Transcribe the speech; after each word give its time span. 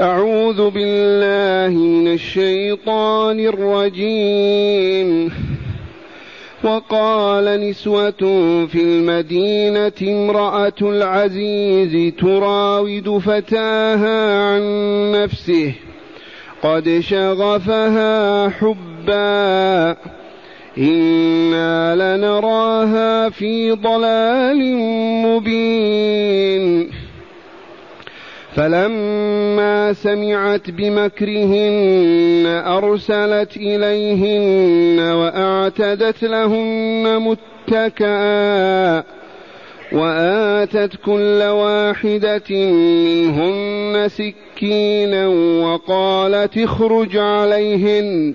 أعوذ 0.00 0.70
بالله 0.70 1.78
من 1.78 2.12
الشيطان 2.12 3.40
الرجيم. 3.40 5.32
وقال 6.64 7.68
نسوة 7.68 8.66
في 8.66 8.82
المدينة 8.82 9.92
امرأة 10.02 10.72
العزيز 10.82 12.14
تراود 12.14 13.18
فتاها 13.18 14.42
عن 14.42 14.62
نفسه. 15.12 15.72
قد 16.62 16.98
شغفها 17.00 18.48
حبا. 18.48 19.96
إنا 20.78 22.16
لنراها 22.16 23.28
في 23.28 23.72
ضلال 23.72 24.76
مبين. 25.26 26.95
فلما 28.56 29.92
سمعت 29.92 30.70
بمكرهن 30.70 32.62
أرسلت 32.66 33.56
إليهن 33.56 35.00
وأعتدت 35.00 36.22
لهن 36.22 37.18
متكئا 37.20 39.02
وآتت 39.92 40.96
كل 41.04 41.42
واحدة 41.42 42.50
منهن 42.50 44.08
سكينا 44.08 45.26
وقالت 45.62 46.58
اخرج 46.58 47.16
عليهن 47.16 48.34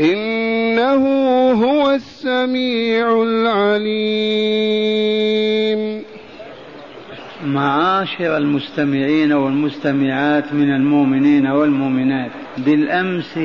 إنه 0.00 1.02
هو 1.52 1.90
السميع 1.90 3.22
العليم. 3.22 4.76
معاشر 7.46 8.36
المستمعين 8.36 9.32
والمستمعات 9.32 10.52
من 10.52 10.74
المؤمنين 10.74 11.46
والمؤمنات 11.46 12.30
بالأمس 12.58 13.38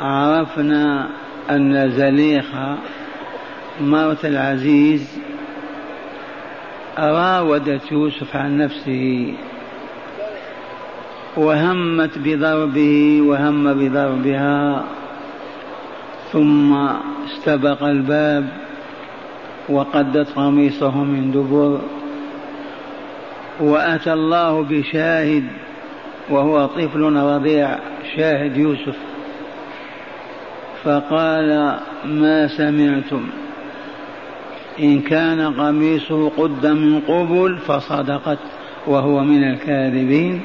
عرفنا 0.00 1.10
أن 1.50 1.90
زليخة 1.90 2.78
مرة 3.80 4.18
العزيز 4.24 5.18
راودت 6.98 7.92
يوسف 7.92 8.36
عن 8.36 8.58
نفسه 8.58 9.34
وهمت 11.36 12.18
بضربه 12.18 13.22
وهم 13.22 13.74
بضربها 13.74 14.84
ثم 16.34 16.74
استبق 17.24 17.82
الباب 17.82 18.48
وقدت 19.68 20.30
قميصه 20.36 21.04
من 21.04 21.30
دبر 21.30 21.80
وأتى 23.60 24.12
الله 24.12 24.62
بشاهد 24.62 25.44
وهو 26.30 26.66
طفل 26.66 27.00
رضيع 27.16 27.78
شاهد 28.16 28.56
يوسف 28.56 28.96
فقال 30.84 31.78
ما 32.04 32.46
سمعتم؟ 32.46 33.26
إن 34.80 35.00
كان 35.00 35.54
قميصه 35.60 36.28
قد 36.28 36.66
من 36.66 37.00
قبل 37.00 37.58
فصدقت 37.58 38.38
وهو 38.86 39.24
من 39.24 39.44
الكاذبين 39.44 40.42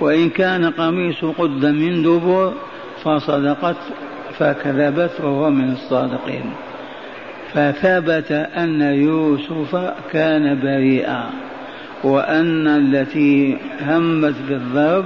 وإن 0.00 0.30
كان 0.30 0.70
قميصه 0.70 1.32
قد 1.32 1.66
من 1.66 2.02
دبر 2.02 2.52
فصدقت 3.04 3.76
فكذبت 4.40 5.20
وهو 5.20 5.50
من 5.50 5.72
الصادقين. 5.72 6.52
فثبت 7.54 8.32
أن 8.32 8.80
يوسف 8.80 9.76
كان 10.12 10.60
بريئا 10.60 11.24
وأن 12.04 12.66
التي 12.66 13.58
همت 13.86 14.34
بالضرب 14.48 15.04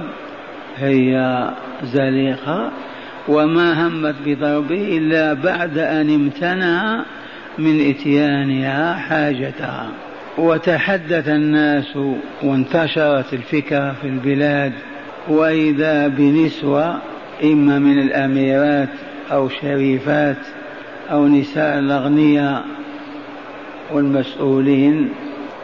هي 0.77 1.43
زليخة 1.83 2.71
وما 3.27 3.87
همت 3.87 4.15
بضربه 4.25 4.97
إلا 4.97 5.33
بعد 5.33 5.77
أن 5.77 6.09
امتنع 6.09 7.05
من 7.57 7.89
إتيانها 7.89 8.93
حاجتها. 8.93 9.89
وتحدث 10.37 11.27
الناس 11.27 11.97
وانتشرت 12.43 13.33
الفكرة 13.33 13.95
في 14.01 14.07
البلاد 14.07 14.73
وإذا 15.27 16.07
بنسوة 16.07 17.01
إما 17.43 17.79
من 17.79 17.99
الأميرات 17.99 18.89
أو 19.31 19.49
شريفات 19.49 20.37
أو 21.11 21.27
نساء 21.27 21.79
الأغنياء 21.79 22.65
والمسؤولين 23.93 25.09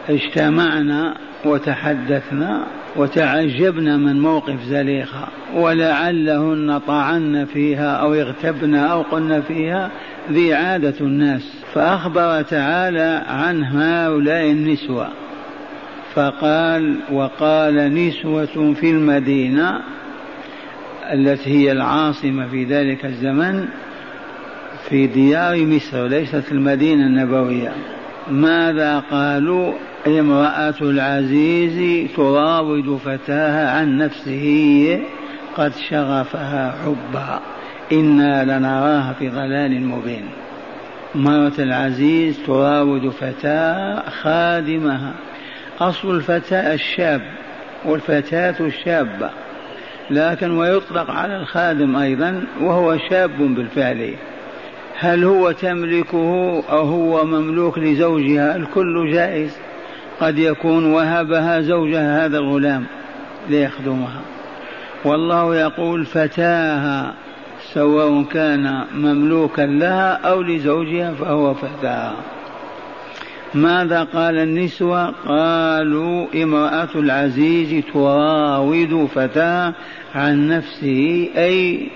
اجتمعنا 0.08 1.14
وتحدثنا 1.44 2.64
وتعجبنا 2.96 3.96
من 3.96 4.20
موقف 4.20 4.62
زليخة 4.62 5.28
ولعلهن 5.54 6.78
طعن 6.86 7.44
فيها 7.44 7.92
أو 7.92 8.14
اغتبن 8.14 8.74
أو 8.74 9.02
قلن 9.02 9.42
فيها 9.48 9.90
ذي 10.30 10.54
عادة 10.54 10.94
الناس. 11.00 11.54
فأخبر 11.74 12.42
تعالى 12.42 13.24
عن 13.28 13.64
هؤلاء 13.64 14.50
النسوة 14.50 15.08
فقال 16.14 16.96
وقال 17.12 17.94
نسوة 17.94 18.74
في 18.74 18.90
المدينة 18.90 19.80
التي 21.12 21.50
هي 21.50 21.72
العاصمة 21.72 22.46
في 22.46 22.64
ذلك 22.64 23.04
الزمن 23.04 23.68
في 24.88 25.06
ديار 25.06 25.66
مصر 25.66 26.06
ليست 26.06 26.52
المدينة 26.52 27.06
النبوية. 27.06 27.72
ماذا 28.30 28.98
قالوا؟ 28.98 29.72
امرأة 30.06 30.74
العزيز 30.80 32.08
تراود 32.16 32.96
فتاها 32.96 33.70
عن 33.70 33.98
نفسه 33.98 35.00
قد 35.56 35.72
شغفها 35.90 36.74
حبا. 36.84 37.40
إنا 37.92 38.44
لنراها 38.44 39.12
في 39.18 39.28
ضلال 39.28 39.86
مبين. 39.86 40.24
مرة 41.14 41.52
العزيز 41.58 42.38
تراود 42.46 43.08
فتاة 43.08 44.10
خادمها. 44.10 45.12
أصل 45.80 46.16
الفتاة 46.16 46.74
الشاب 46.74 47.20
والفتاة 47.84 48.54
الشابة. 48.60 49.30
لكن 50.10 50.50
ويطلق 50.50 51.10
على 51.10 51.36
الخادم 51.36 51.96
أيضا 51.96 52.44
وهو 52.60 52.98
شاب 53.10 53.38
بالفعل. 53.38 54.14
هل 54.98 55.24
هو 55.24 55.50
تملكه 55.50 56.62
أو 56.70 56.80
هو 56.80 57.24
مملوك 57.24 57.78
لزوجها؟ 57.78 58.56
الكل 58.56 59.12
جائز. 59.12 59.56
قد 60.20 60.38
يكون 60.38 60.92
وهبها 60.92 61.60
زوجها 61.60 62.26
هذا 62.26 62.38
الغلام 62.38 62.84
ليخدمها. 63.48 64.20
والله 65.04 65.56
يقول 65.56 66.06
فتاها 66.06 67.14
سواء 67.74 68.22
كان 68.22 68.84
مملوكا 68.94 69.62
لها 69.62 70.12
أو 70.12 70.42
لزوجها 70.42 71.14
فهو 71.14 71.54
فتاها 71.54 72.14
ماذا 73.54 74.04
قال 74.04 74.38
النسوة؟ 74.38 75.10
قالوا 75.10 76.26
امرأة 76.34 76.88
العزيز 76.94 77.84
تراود 77.92 79.08
فتاة 79.14 79.74
عن 80.14 80.48
نفسه 80.48 81.28
أي 81.36 81.88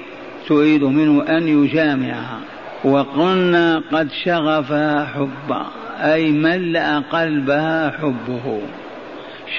تريد 0.49 0.85
منه 0.85 1.23
أن 1.29 1.49
يجامعها. 1.49 2.41
وقلنا 2.85 3.83
قد 3.93 4.09
شغفها 4.25 5.05
حبا 5.05 5.67
أي 5.99 6.31
ملأ 6.31 6.99
قلبها 6.99 7.91
حبه. 7.91 8.61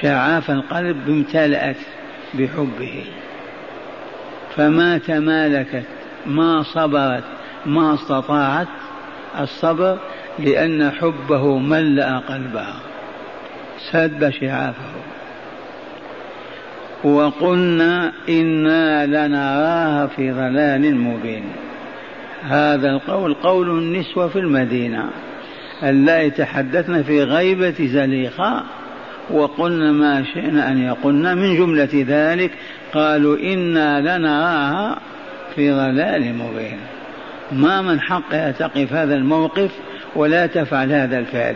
شعاف 0.00 0.50
القلب 0.50 1.08
امتلأت 1.08 1.76
بحبه. 2.34 3.04
فما 4.56 4.98
تمالكت 4.98 5.84
ما 6.26 6.62
صبرت 6.62 7.24
ما 7.66 7.94
استطاعت 7.94 8.68
الصبر 9.40 9.98
لأن 10.38 10.90
حبه 10.90 11.58
ملأ 11.58 12.18
قلبها 12.18 12.74
سد 13.92 14.30
شعافه. 14.30 14.98
وقلنا 17.04 18.12
إنا 18.28 19.06
لنراها 19.06 20.06
في 20.06 20.32
ضلال 20.32 20.96
مبين. 20.96 21.44
هذا 22.42 22.90
القول 22.90 23.34
قول 23.34 23.70
النسوة 23.70 24.28
في 24.28 24.38
المدينة. 24.38 25.10
اللائي 25.82 26.30
تحدثن 26.30 27.02
في 27.02 27.22
غيبة 27.22 27.86
زليخة 27.86 28.62
وقلنا 29.30 29.92
ما 29.92 30.24
شئنا 30.34 30.70
أن 30.70 30.82
يقولن 30.82 31.38
من 31.38 31.56
جملة 31.56 32.04
ذلك 32.08 32.50
قالوا 32.94 33.36
إنا 33.36 34.00
لنراها 34.00 34.98
في 35.54 35.72
ضلال 35.72 36.34
مبين. 36.34 36.78
ما 37.52 37.82
من 37.82 38.00
حقها 38.00 38.50
تقف 38.50 38.92
هذا 38.92 39.14
الموقف 39.14 39.70
ولا 40.16 40.46
تفعل 40.46 40.92
هذا 40.92 41.18
الفعل 41.18 41.54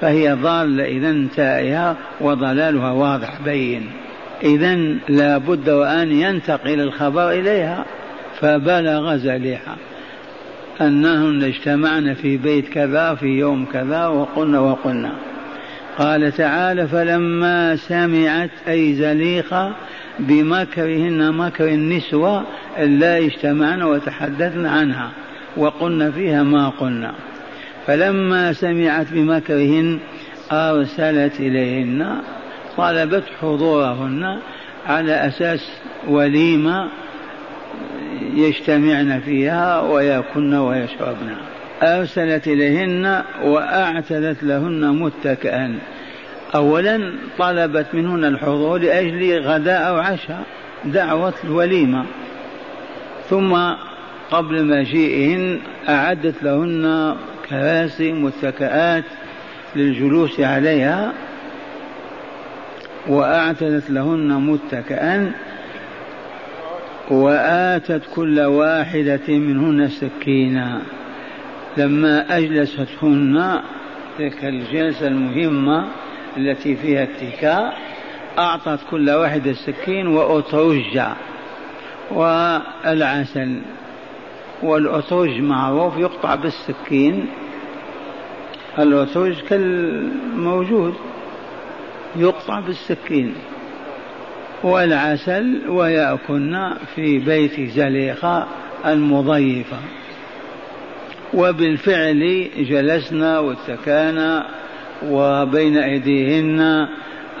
فهي 0.00 0.32
ضالة 0.32 0.84
إذا 0.84 1.26
تائهة 1.36 1.96
وضلالها 2.20 2.90
واضح 2.90 3.40
بين. 3.44 3.90
إذا 4.42 4.74
لا 5.08 5.38
بد 5.38 5.70
وأن 5.70 6.12
ينتقل 6.12 6.80
الخبر 6.80 7.30
إليها 7.30 7.84
فبلغ 8.40 9.16
زليحة. 9.16 9.76
أنهن 10.80 11.42
اجتمعن 11.42 12.14
في 12.14 12.36
بيت 12.36 12.68
كذا 12.68 13.14
في 13.14 13.26
يوم 13.26 13.66
كذا 13.72 14.06
وقلنا 14.06 14.60
وقلنا. 14.60 15.12
قال 15.98 16.32
تعالى 16.32 16.88
فلما 16.88 17.76
سمعت 17.76 18.50
أي 18.68 18.94
زليخة 18.94 19.72
بمكرهن 20.18 21.32
مكر 21.32 21.68
النسوة 21.68 22.44
لا 22.78 23.18
اجتمعن 23.18 23.82
وتحدثن 23.82 24.66
عنها 24.66 25.10
وقلنا 25.56 26.10
فيها 26.10 26.42
ما 26.42 26.68
قلنا. 26.68 27.12
فلما 27.86 28.52
سمعت 28.52 29.12
بمكرهن 29.12 29.98
أرسلت 30.52 31.40
إليهن 31.40 32.16
طلبت 32.76 33.24
حضورهن 33.40 34.38
على 34.86 35.12
أساس 35.26 35.70
وليمة 36.08 36.88
يجتمعن 38.34 39.20
فيها 39.20 39.80
ويأكلن 39.80 40.54
ويشربن. 40.54 41.36
أرسلت 41.82 42.46
إليهن 42.46 43.22
وأعتدت 43.44 44.42
لهن 44.42 44.90
متكئا. 44.90 45.78
أولا 46.54 47.12
طلبت 47.38 47.86
منهن 47.94 48.24
الحضور 48.24 48.78
لأجل 48.78 49.40
غداء 49.40 49.88
أو 49.88 49.96
عشاء 49.96 50.42
دعوة 50.84 51.34
الوليمة. 51.44 52.04
ثم 53.30 53.56
قبل 54.30 54.64
مجيئهن 54.64 55.58
أعدت 55.88 56.42
لهن 56.42 57.16
كراسي 57.50 58.12
متكئات 58.12 59.04
للجلوس 59.76 60.40
عليها 60.40 61.12
وأعتدت 63.08 63.90
لهن 63.90 64.32
متكئا 64.32 65.32
وآتت 67.10 68.02
كل 68.14 68.40
واحدة 68.40 69.28
منهن 69.28 69.88
سكينا 69.88 70.82
لما 71.76 72.36
أجلستهن 72.38 73.60
تلك 74.18 74.44
الجلسة 74.44 75.06
المهمة 75.06 75.88
التي 76.36 76.76
فيها 76.76 77.02
اتكاء 77.02 77.76
أعطت 78.38 78.80
كل 78.90 79.10
واحدة 79.10 79.52
سكين 79.52 80.06
وأترج 80.06 81.00
والعسل 82.10 83.60
والأترج 84.62 85.40
معروف 85.40 85.96
يقطع 85.98 86.34
بالسكين. 86.34 87.26
الأترج 88.78 89.40
كالموجود 89.40 90.94
يقطع 92.16 92.60
بالسكين. 92.60 93.34
والعسل 94.62 95.68
ويأكلن 95.68 96.74
في 96.94 97.18
بيت 97.18 97.60
زليخة 97.60 98.46
المضيفة. 98.86 99.76
وبالفعل 101.34 102.48
جلسنا 102.58 103.38
واتكانا 103.38 104.46
وبين 105.04 105.76
أيديهن 105.76 106.88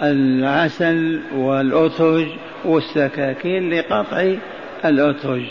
العسل 0.02 1.20
والأترج 1.34 2.26
والسكاكين 2.64 3.74
لقطع 3.74 4.34
الأترج 4.84 5.46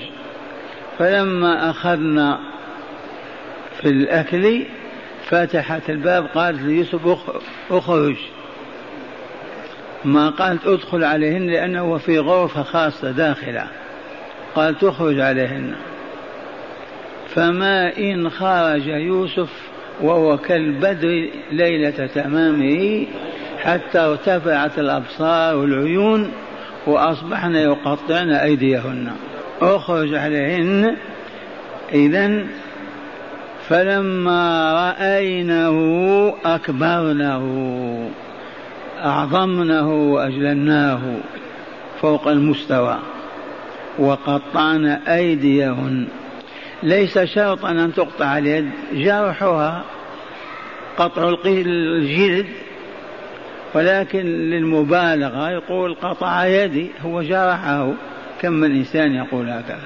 فلما 1.00 1.70
أخذنا 1.70 2.40
في 3.82 3.90
الأكل 3.90 4.66
فتحت 5.26 5.90
الباب 5.90 6.26
قالت 6.36 6.62
ليوسف 6.62 7.18
أخرج. 7.72 8.16
ما 10.06 10.30
قالت 10.30 10.68
ادخل 10.68 11.04
عليهن 11.04 11.48
لأنه 11.48 11.98
في 11.98 12.20
غرفة 12.20 12.64
خاصة 12.64 13.12
داخلة. 13.12 13.68
قالت 14.56 14.84
اخرج 14.84 15.20
عليهن. 15.20 15.76
فما 17.36 17.98
إن 17.98 18.30
خرج 18.30 18.88
يوسف 18.88 19.50
وهو 20.02 20.38
كالبدر 20.38 21.30
ليلة 21.52 22.08
تمامه 22.08 23.06
حتى 23.60 24.00
ارتفعت 24.00 24.80
الأبصار 24.80 25.58
والعيون 25.58 26.32
وأصبحن 26.88 27.56
يقطعن 27.56 28.30
أيديهن. 28.30 29.12
أخرج 29.62 30.14
عليهن. 30.14 30.96
إذا 31.94 32.46
فلما 33.68 34.74
رأينه 34.74 35.78
أكبرنه 36.46 37.46
أعظمنه 39.04 39.94
وأجللناه 39.94 41.00
فوق 42.02 42.28
المستوى 42.28 42.98
وقطعن 44.00 44.86
أيديهن. 44.86 46.08
ليس 46.84 47.20
شرطا 47.20 47.72
أن 47.72 47.94
تقطع 47.94 48.38
اليد 48.38 48.70
جرحها 48.94 49.84
قطع 50.98 51.36
الجلد 51.46 52.46
ولكن 53.74 54.26
للمبالغة 54.26 55.50
يقول 55.50 55.96
قطع 55.96 56.46
يدي 56.46 56.90
هو 57.06 57.22
جرحه. 57.22 57.92
كم 58.46 58.54
من 58.54 58.76
إنسان 58.76 59.16
يقول 59.16 59.50
هكذا؟ 59.50 59.80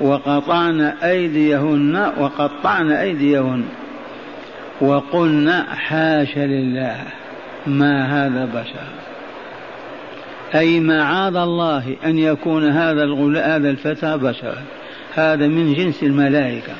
وقطعن 0.00 0.80
أيديهن 0.80 2.12
وقطعن 2.18 2.90
أيديهن. 2.90 3.64
وقلنا 4.80 5.74
حاش 5.74 6.38
لله 6.38 6.96
ما 7.66 8.26
هذا 8.26 8.44
بشر 8.44 8.86
أي 10.54 10.80
معاذ 10.80 11.36
الله 11.36 11.96
أن 12.04 12.18
يكون 12.18 12.68
هذا 12.68 13.04
هذا 13.36 13.70
الفتى 13.70 14.16
بشرا 14.16 14.62
هذا 15.14 15.46
من 15.46 15.74
جنس 15.74 16.02
الملائكة. 16.02 16.72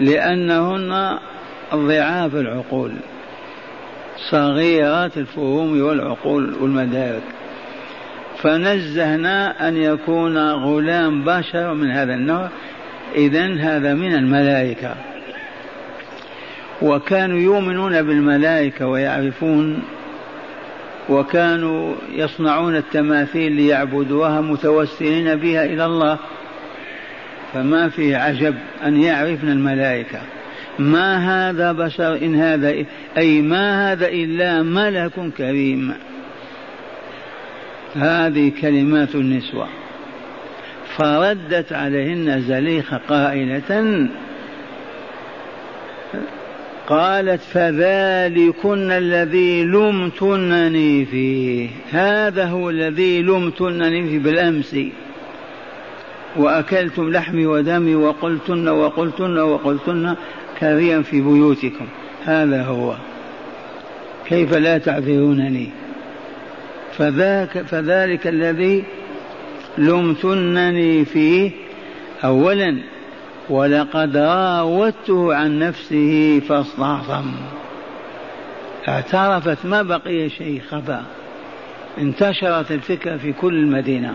لأنهن 0.00 1.18
ضعاف 1.74 2.34
العقول 2.34 2.92
صغيرات 4.30 5.16
الفهوم 5.16 5.82
والعقول 5.82 6.54
والمدارك. 6.60 7.39
فنزهنا 8.42 9.68
أن 9.68 9.76
يكون 9.76 10.38
غلام 10.38 11.24
بشر 11.24 11.74
من 11.74 11.90
هذا 11.90 12.14
النوع. 12.14 12.48
إذا 13.16 13.54
هذا 13.54 13.94
من 13.94 14.14
الملائكة. 14.14 14.94
وكانوا 16.82 17.38
يؤمنون 17.38 18.02
بالملائكة 18.02 18.86
ويعرفون 18.86 19.82
وكانوا 21.08 21.94
يصنعون 22.12 22.76
التماثيل 22.76 23.52
ليعبدوها 23.52 24.40
متوسلين 24.40 25.36
بها 25.36 25.64
إلى 25.64 25.84
الله. 25.84 26.18
فما 27.52 27.88
في 27.88 28.14
عجب 28.14 28.54
أن 28.84 29.00
يعرفن 29.00 29.48
الملائكة. 29.48 30.20
ما 30.78 31.16
هذا 31.50 31.72
بشر 31.72 32.16
إن 32.16 32.36
هذا 32.36 32.74
أي 33.18 33.42
ما 33.42 33.92
هذا 33.92 34.08
إلا 34.08 34.62
ملك 34.62 35.12
كريم. 35.36 35.94
هذه 37.94 38.52
كلمات 38.60 39.14
النسوة. 39.14 39.66
فردت 40.96 41.72
عليهن 41.72 42.40
زليخة 42.40 43.00
قائلة 43.08 44.08
قالت 46.86 47.40
فذلكن 47.40 48.90
الذي 48.90 49.64
لمتنني 49.64 51.04
فيه. 51.04 51.68
هذا 51.90 52.44
هو 52.44 52.70
الذي 52.70 53.22
لمتنني 53.22 54.08
فيه 54.08 54.18
بالأمس. 54.18 54.76
وأكلتم 56.36 57.10
لحمي 57.10 57.46
ودمي 57.46 57.94
وقلتن 57.94 58.68
وقلتن 58.68 59.38
وقلتن 59.38 60.14
كريا 60.60 61.02
في 61.02 61.20
بيوتكم. 61.20 61.86
هذا 62.24 62.62
هو. 62.62 62.94
كيف 64.26 64.54
لا 64.54 64.78
تعذرونني؟ 64.78 65.68
فذاك 67.00 67.62
فذلك 67.62 68.26
الذي 68.26 68.84
لمتنني 69.78 71.04
فيه 71.04 71.50
أولا 72.24 72.78
ولقد 73.48 74.16
راودته 74.16 75.34
عن 75.34 75.58
نفسه 75.58 76.40
فاستعصم 76.48 77.32
اعترفت 78.88 79.66
ما 79.66 79.82
بقي 79.82 80.28
شيء 80.28 80.60
خفى 80.60 81.00
انتشرت 81.98 82.72
الفكرة 82.72 83.16
في 83.16 83.32
كل 83.32 83.54
المدينة 83.54 84.14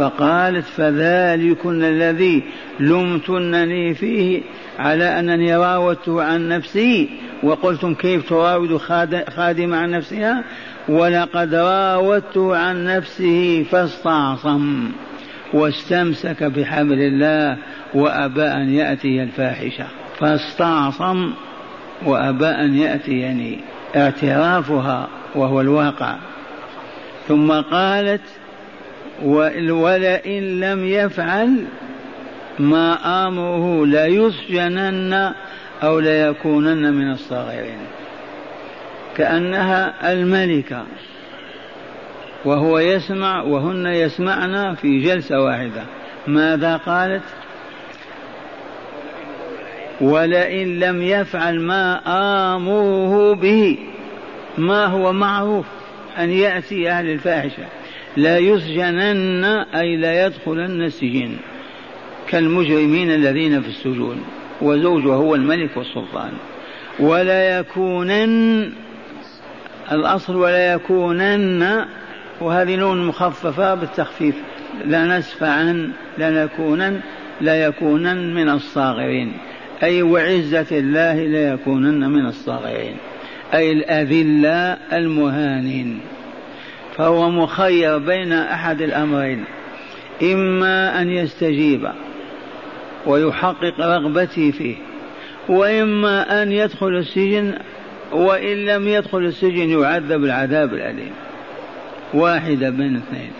فقالت 0.00 0.64
فذلكن 0.64 1.84
الذي 1.84 2.42
لمتنني 2.80 3.94
فيه 3.94 4.42
على 4.78 5.04
أنني 5.04 5.56
راودته 5.56 6.22
عن 6.22 6.48
نفسي 6.48 7.08
وقلتم 7.42 7.94
كيف 7.94 8.28
تراود 8.28 8.76
خادم 9.36 9.74
عن 9.74 9.90
نفسها؟ 9.90 10.44
ولقد 10.88 11.54
راودته 11.54 12.56
عن 12.56 12.84
نفسه 12.84 13.66
فاستعصم 13.70 14.90
واستمسك 15.52 16.42
بحبل 16.42 16.98
الله 17.00 17.56
وأبى 17.94 18.44
أن 18.44 18.68
يأتي 18.74 19.22
الفاحشة. 19.22 19.86
فاستعصم 20.18 21.32
وأبى 22.06 22.46
أن 22.46 22.74
يأتيني 22.74 23.58
اعترافها 23.96 25.08
وهو 25.34 25.60
الواقع. 25.60 26.16
ثم 27.28 27.52
قالت 27.52 28.39
ولئن 29.22 30.60
لم 30.60 30.84
يفعل 30.84 31.64
ما 32.58 32.98
آمره 33.26 33.86
ليسجنن 33.86 35.32
أو 35.82 36.00
ليكونن 36.00 36.94
من 36.94 37.10
الصاغرين. 37.12 37.78
كأنها 39.16 40.12
الملكة 40.12 40.84
وهو 42.44 42.78
يسمع 42.78 43.42
وهن 43.42 43.86
يسمعن 43.86 44.74
في 44.74 45.00
جلسة 45.00 45.40
واحدة. 45.40 45.82
ماذا 46.26 46.76
قالت؟ 46.76 47.22
ولئن 50.00 50.78
لم 50.78 51.02
يفعل 51.02 51.60
ما 51.60 52.00
آمره 52.56 53.34
به 53.34 53.78
ما 54.58 54.86
هو 54.86 55.12
معروف؟ 55.12 55.66
أن 56.18 56.30
يأتي 56.30 56.90
أهل 56.90 57.10
الفاحشة. 57.10 57.79
لا 58.16 58.38
يسجنن 58.38 59.44
أي 59.74 59.96
لا 59.96 60.26
يدخلن 60.26 60.82
السجن 60.82 61.36
كالمجرمين 62.28 63.10
الذين 63.10 63.62
في 63.62 63.68
السجون 63.68 64.22
وزوجه 64.62 65.14
هو 65.14 65.34
الملك 65.34 65.76
والسلطان. 65.76 66.32
ولا 67.00 67.58
يكونن 67.58 68.72
الأصل 69.92 70.36
ولا 70.36 70.72
يكونن 70.72 71.84
وهذه 72.40 72.76
نون 72.76 73.06
مخففة 73.06 73.74
بالتخفيف 73.74 74.34
لا 74.84 75.18
نسف 75.18 75.42
عن 75.42 75.90
لا 76.18 76.44
نكونن 76.44 77.00
لا 77.40 77.64
يكونن 77.64 78.34
من 78.34 78.48
الصاغرين. 78.48 79.32
أي 79.82 80.02
وعزة 80.02 80.66
الله 80.78 81.14
لا 81.14 81.52
يكونن 81.52 82.10
من 82.10 82.26
الصاغرين. 82.26 82.96
أي 83.54 83.72
الأذلاء 83.72 84.78
المهانين. 84.92 86.00
فهو 87.00 87.30
مخير 87.30 87.98
بين 87.98 88.32
أحد 88.32 88.82
الأمرين 88.82 89.44
إما 90.22 91.02
أن 91.02 91.10
يستجيب 91.10 91.88
ويحقق 93.06 93.80
رغبتي 93.80 94.52
فيه 94.52 94.76
وإما 95.48 96.42
أن 96.42 96.52
يدخل 96.52 96.86
السجن 96.86 97.54
وإن 98.12 98.56
لم 98.66 98.88
يدخل 98.88 99.18
السجن 99.18 99.70
يعذب 99.80 100.24
العذاب 100.24 100.74
الأليم. 100.74 101.12
واحدة 102.14 102.70
بين 102.70 102.96
اثنين. 102.96 103.30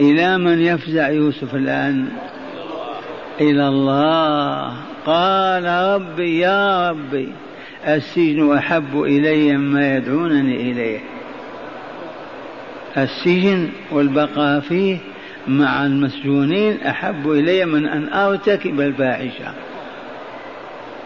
إلى 0.00 0.38
من 0.38 0.60
يفزع 0.60 1.08
يوسف 1.08 1.54
الآن؟ 1.54 2.08
إلى 3.40 3.68
الله. 3.68 4.72
قال 5.06 5.64
ربي 5.64 6.38
يا 6.38 6.90
ربي 6.90 7.28
السجن 7.88 8.56
أحب 8.56 9.02
إلي 9.02 9.56
مما 9.56 9.96
يدعونني 9.96 10.72
إليه. 10.72 11.17
السجن 13.02 13.68
والبقاء 13.92 14.60
فيه 14.60 14.98
مع 15.48 15.86
المسجونين 15.86 16.80
أحب 16.80 17.30
إلي 17.30 17.64
من 17.64 17.86
أن 17.86 18.12
أرتكب 18.12 18.80
الفاحشة. 18.80 19.52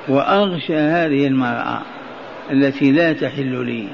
وأغشى 0.09 0.77
هذه 0.77 1.27
المرأة 1.27 1.83
التي 2.51 2.93
لا 2.93 3.13
تحل 3.13 3.67
لي. 3.67 3.89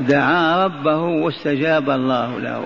دعا 0.00 0.64
ربه 0.64 1.00
واستجاب 1.00 1.90
الله 1.90 2.40
له. 2.40 2.64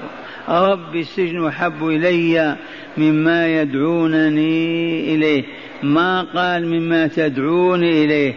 رب 0.48 0.96
السجن 0.96 1.46
أحب 1.46 1.86
إلي 1.88 2.56
مما 2.96 3.60
يدعونني 3.60 5.14
إليه. 5.14 5.44
ما 5.82 6.22
قال 6.22 6.66
مما 6.66 7.06
تدعوني 7.06 8.04
إليه؟ 8.04 8.34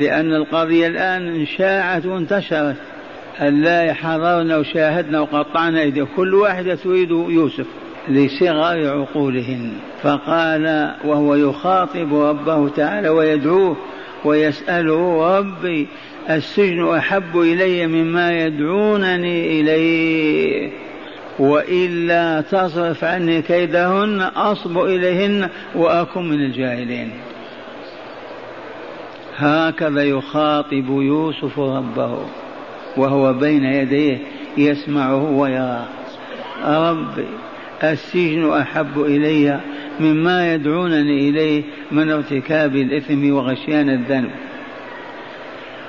لأن 0.00 0.34
القضية 0.34 0.86
الآن 0.86 1.46
شاعت 1.46 2.06
وانتشرت 2.06 2.76
لا 3.40 3.92
حضرنا 3.92 4.56
وشاهدنا 4.56 5.20
وقطعنا 5.20 5.80
أيديهم 5.80 6.08
كل 6.16 6.34
واحدة 6.34 6.74
تريد 6.74 7.10
يوسف. 7.10 7.66
لصغر 8.08 8.88
عقولهن. 8.88 9.72
فقال 10.02 10.94
وهو 11.04 11.34
يخاطب 11.34 12.14
ربه 12.14 12.68
تعالى 12.68 13.08
ويدعوه 13.08 13.76
ويسأله 14.24 15.38
ربي 15.38 15.86
السجن 16.30 16.88
أحب 16.88 17.40
إلي 17.40 17.86
مما 17.86 18.44
يدعونني 18.44 19.60
إليه. 19.60 20.70
وإلا 21.38 22.40
تصرف 22.40 23.04
عني 23.04 23.42
كيدهن 23.42 24.20
أصب 24.20 24.78
إليهن 24.78 25.48
وأكن 25.74 26.28
من 26.28 26.44
الجاهلين. 26.44 27.10
هكذا 29.36 30.04
يخاطب 30.04 30.88
يوسف 30.88 31.58
ربه. 31.58 32.18
وهو 32.96 33.32
بين 33.32 33.64
يديه 33.64 34.18
يسمعه 34.56 35.30
ويراه 35.30 35.88
ربي 36.64 37.26
السجن 37.84 38.52
أحب 38.52 39.00
إلي 39.00 39.60
مما 40.00 40.54
يدعونني 40.54 41.28
إليه 41.28 41.62
من 41.92 42.10
ارتكاب 42.10 42.76
الإثم 42.76 43.32
وغشيان 43.32 43.90
الذنب. 43.90 44.30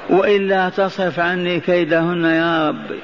وإلا 0.09 0.69
تصرف 0.69 1.19
عني 1.19 1.59
كيدهن 1.59 2.23
يا 2.23 2.69
ربي 2.69 2.99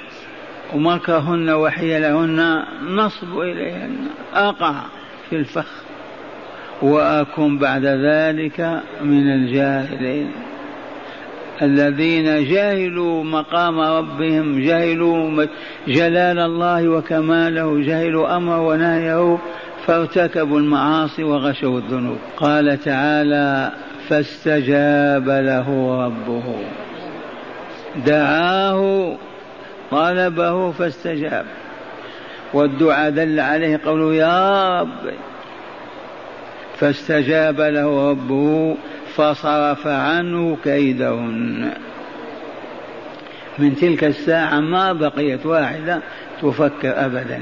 ومكرهن 0.75 1.50
وحيلهن 1.50 2.63
نصب 2.88 3.39
إليهن. 3.39 3.98
أقع 4.34 4.74
في 5.30 5.36
الفخ 5.36 5.72
وأكن 6.82 7.58
بعد 7.58 7.86
ذلك 7.86 8.82
من 9.01 9.34
الجاهلين. 9.34 10.32
الذين 11.62 12.46
جهلوا 12.46 13.24
مقام 13.24 13.80
ربهم 13.80 14.60
جهلوا 14.60 15.46
جلال 15.88 16.40
الله 16.40 16.90
وكماله 16.90 17.80
جهلوا 17.80 18.36
أمره 18.38 18.62
ونهيه 18.62 19.38
فارتكبوا 19.86 20.60
المعاصي 20.60 21.24
وغشوا 21.24 21.78
الذنوب. 21.80 22.18
قال 22.38 22.80
تعالى 22.84 23.72
فاستجاب 24.10 25.30
له 25.30 25.98
ربه. 26.06 26.44
دعاه 28.06 29.16
طلبه 29.92 30.72
فاستجاب. 30.72 31.46
والدعاء 32.54 33.10
دل 33.10 33.40
عليه 33.40 33.82
قوله 33.86 34.16
يا 34.16 34.82
رب. 34.82 35.14
فاستجاب 36.78 37.62
له 37.62 38.10
ربه. 38.10 38.76
فصرف 39.18 39.88
عنه 39.88 40.58
كيدهن. 40.64 41.72
من 43.60 43.76
تلك 43.76 44.04
الساعة 44.04 44.60
ما 44.60 44.94
بقيت 44.94 45.46
واحدة 45.46 46.02
تفكر 46.42 47.06
أبدا 47.06 47.42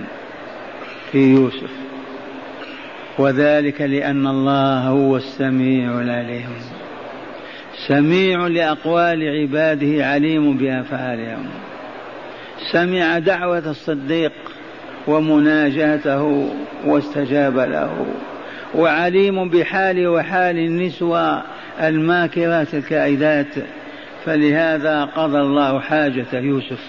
في 1.12 1.18
يوسف. 1.18 1.72
وذلك 3.18 3.82
لأن 3.82 4.28
الله 4.28 4.80
هو 4.80 5.18
السميع 5.18 6.02
العليم. 6.02 6.50
سميع 7.88 8.48
لأقوال 8.48 9.42
عباده 9.42 10.06
عليم 10.06 10.58
بأفعالهم. 10.58 11.46
سمع 12.72 13.20
دعوة 13.20 13.70
الصديق 13.70 14.34
ومناجاته 15.08 16.50
واستجاب 16.86 17.60
له. 17.60 18.06
وعليم 18.76 19.50
بحال 19.50 20.08
وحال 20.08 20.58
النسوة 20.58 21.42
الماكرات 21.82 22.74
الكائدات. 22.74 23.56
فلهذا 24.26 25.06
قضى 25.06 25.40
الله 25.40 25.80
حاجة 25.80 26.34
يوسف 26.34 26.80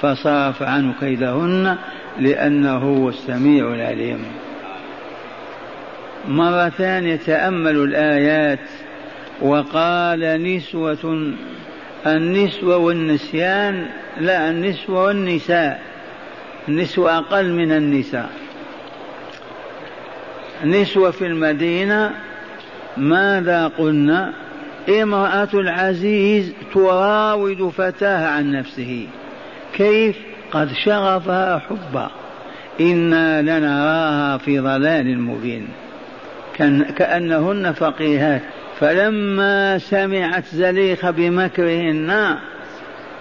فصرف 0.00 0.62
عنه 0.62 0.94
كيدهن 1.00 1.76
لأنه 2.18 2.76
هو 2.76 3.08
السميع 3.08 3.74
العليم. 3.74 4.24
مرة 6.28 6.68
ثانية 6.68 7.16
تأملوا 7.16 7.86
الآيات 7.86 8.68
وقال 9.42 10.42
نسوة 10.42 11.32
النسوة 12.06 12.76
والنسيان 12.76 13.86
لا 14.20 14.50
النسوة 14.50 15.04
والنساء 15.04 15.80
النسوة 16.68 17.18
أقل 17.18 17.52
من 17.52 17.72
النساء. 17.72 18.45
نسوة 20.64 21.10
في 21.10 21.26
المدينة 21.26 22.10
ماذا 22.96 23.66
قلنا؟ 23.66 24.32
امرأة 24.88 25.48
العزيز 25.54 26.52
تراود 26.74 27.68
فتاها 27.68 28.28
عن 28.28 28.52
نفسه. 28.52 29.06
كيف؟ 29.74 30.16
قد 30.52 30.72
شغفها 30.72 31.58
حبا. 31.58 32.10
إنا 32.80 33.42
لنراها 33.42 34.38
في 34.38 34.58
ضلال 34.58 35.20
مبين. 35.20 35.68
كأنهن 36.96 37.72
فقيهات. 37.72 38.42
فلما 38.80 39.78
سمعت 39.78 40.44
زليخة 40.46 41.10
بمكرهن 41.10 42.36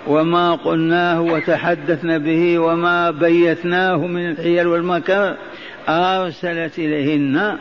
وما 0.08 0.56
قلناه 0.56 1.22
وتحدثنا 1.22 2.18
به 2.18 2.60
وما 2.60 3.12
بيتناه 3.12 3.98
من 3.98 4.30
الحيل 4.30 4.68
والمكر 4.68 5.36
أرسلت 5.89 6.80
إليهن 6.80 7.58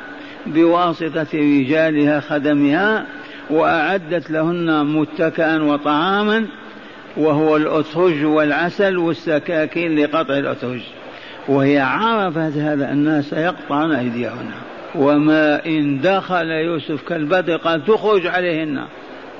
بواسطة 0.46 1.26
رجالها 1.34 2.20
خدمها 2.20 3.06
وأعدت 3.50 4.30
لهن 4.30 4.86
متكئا 4.86 5.62
وطعاما 5.62 6.46
وهو 7.16 7.56
الأترج 7.56 8.24
والعسل 8.24 8.96
والسكاكين 8.96 9.98
لقطع 9.98 10.38
الأترج 10.38 10.80
وهي 11.48 11.78
عرفت 11.78 12.56
هذا 12.56 12.92
الناس 12.92 13.32
يقطعن 13.32 13.92
أيديهن. 13.92 14.50
وما 14.94 15.66
إن 15.66 16.00
دخل 16.00 16.50
يوسف 16.50 17.08
كالبدر 17.08 17.56
قال 17.56 17.84
تخرج 17.84 18.26
عليهن. 18.26 18.84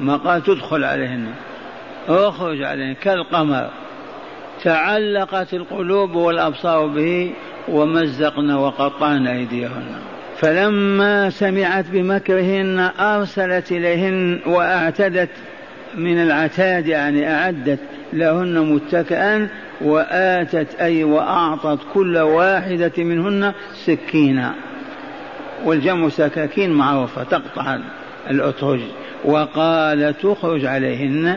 ما 0.01 0.17
قال 0.17 0.43
تدخل 0.43 0.85
عليهن. 0.85 1.27
اخرج 2.09 2.63
عليهن 2.63 2.95
كالقمر. 2.95 3.71
تعلقت 4.63 5.55
القلوب 5.55 6.15
والأبصار 6.15 6.87
به 6.87 7.33
ومزقن 7.69 8.51
وقطعن 8.51 9.27
أيديهن. 9.27 9.87
فلما 10.37 11.31
سمعت 11.31 11.85
بمكرهن 11.93 12.91
أرسلت 13.01 13.73
إليهن 13.73 14.41
وأعتدت 14.47 15.31
من 15.95 16.23
العتاد 16.23 16.87
يعني 16.87 17.35
أعدت 17.35 17.79
لهن 18.13 18.59
متكئا 18.59 19.49
وآتت 19.81 20.75
أي 20.81 21.05
وأعطت 21.05 21.79
كل 21.95 22.19
واحدة 22.19 22.93
منهن 22.99 23.53
سكينا. 23.75 24.55
والجمع 25.65 26.09
سكاكين 26.09 26.71
معروفة 26.73 27.25
تقطع 27.25 27.79
الأترج 28.31 28.81
وقال 29.25 30.15
تخرج 30.23 30.65
عليهن. 30.65 31.37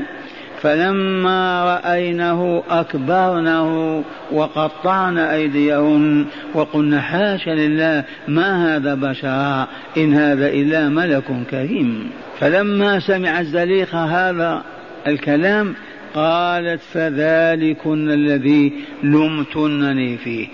فلما 0.61 1.63
رأينه 1.63 2.63
أكبرنه 2.69 4.03
وقطعن 4.31 5.17
أيديهن 5.17 6.25
وقلن 6.53 6.99
حاش 6.99 7.47
لله 7.47 8.03
ما 8.27 8.75
هذا 8.75 8.95
بشرا 8.95 9.67
إن 9.97 10.13
هذا 10.13 10.47
إلا 10.47 10.89
ملك 10.89 11.23
كريم. 11.51 12.09
فلما 12.39 12.99
سمع 12.99 13.39
الزليخة 13.39 14.29
هذا 14.29 14.63
الكلام 15.07 15.75
قالت 16.15 16.81
فذلكن 16.81 18.11
الذي 18.11 18.73
لمتنني 19.03 20.17
فيه. 20.17 20.47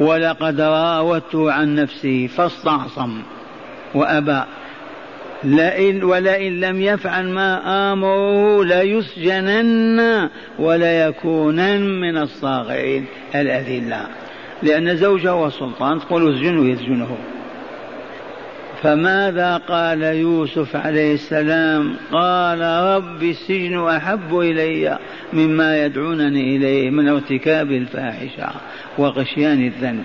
ولقد 0.00 0.60
راودته 0.60 1.52
عن 1.52 1.74
نفسه 1.74 2.26
فاستعصم. 2.26 3.22
وأبى 3.94 4.42
لئن 5.44 6.04
ولئن 6.04 6.60
لم 6.60 6.80
يفعل 6.80 7.28
ما 7.28 7.92
آمره 7.92 8.64
ليسجنن 8.64 10.28
وليكونن 10.58 12.00
من 12.00 12.16
الصاغرين 12.16 13.04
الأذلة. 13.34 14.06
لأن 14.62 14.96
زوجه 14.96 15.30
هو 15.30 15.46
السلطان 15.46 15.98
تقول 15.98 16.34
اسجنه 16.34 16.70
يسجنه. 16.70 17.16
فماذا 18.82 19.56
قال 19.56 20.02
يوسف 20.02 20.76
عليه 20.76 21.14
السلام؟ 21.14 21.96
قال 22.12 22.60
رب 22.96 23.22
السجن 23.22 23.86
أحب 23.88 24.38
إلي 24.38 24.98
مما 25.32 25.84
يدعونني 25.84 26.56
إليه 26.56 26.90
من 26.90 27.08
ارتكاب 27.08 27.72
الفاحشة 27.72 28.50
وغشيان 28.98 29.66
الذنب. 29.66 30.04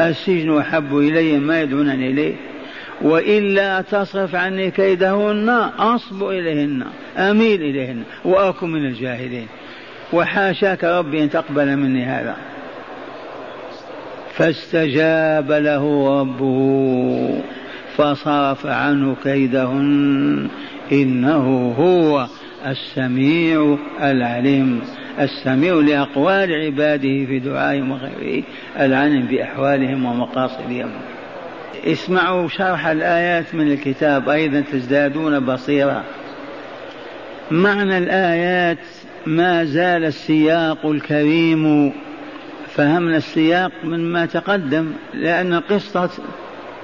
السجن 0.00 0.58
أحب 0.58 0.98
إلي 0.98 1.38
ما 1.38 1.62
يدعونني 1.62 2.10
إليه. 2.10 2.34
وإلا 3.02 3.80
تصرف 3.80 4.34
عني 4.34 4.70
كيدهن 4.70 5.48
أصب 5.78 6.28
إليهن 6.28 6.84
أميل 7.16 7.62
إليهن 7.62 8.02
وأكن 8.24 8.70
من 8.70 8.86
الجاهلين. 8.86 9.46
وحاشاك 10.12 10.84
ربي 10.84 11.24
أن 11.24 11.30
تقبل 11.30 11.76
مني 11.76 12.04
هذا. 12.04 12.36
فاستجاب 14.34 15.52
له 15.52 16.18
ربه 16.20 17.40
فصرف 17.96 18.66
عنه 18.66 19.16
كيدهن. 19.22 20.48
إنه 20.92 21.74
هو 21.78 22.26
السميع 22.66 23.78
العليم 24.02 24.80
السميع 25.20 25.74
لأقوال 25.74 26.64
عباده 26.64 27.26
في 27.26 27.38
دعائهم 27.38 27.90
وغيره 27.90 28.44
العلم 28.80 29.26
بأحوالهم 29.26 30.04
ومقاصدهم. 30.04 30.90
اسمعوا 31.84 32.48
شرح 32.48 32.86
الآيات 32.86 33.54
من 33.54 33.72
الكتاب 33.72 34.28
أيضا 34.28 34.60
تزدادون 34.72 35.40
بصيرة 35.40 36.04
معنى 37.50 37.98
الآيات 37.98 38.78
ما 39.26 39.64
زال 39.64 40.04
السياق 40.04 40.86
الكريم 40.86 41.92
فهمنا 42.68 43.16
السياق 43.16 43.72
من 43.84 44.12
ما 44.12 44.26
تقدم 44.26 44.92
لأن 45.14 45.54
قصة 45.54 46.10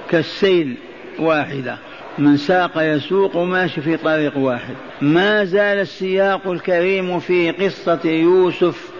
كالسيل 0.09 0.75
واحدة. 1.19 1.77
من 2.17 2.37
ساق 2.37 2.71
يسوق 2.77 3.37
ماشي 3.37 3.81
في 3.81 3.97
طريق 3.97 4.37
واحد. 4.37 4.73
ما 5.01 5.43
زال 5.43 5.79
السياق 5.79 6.47
الكريم 6.47 7.19
في 7.19 7.51
قصة 7.51 7.99
يوسف 8.05 8.91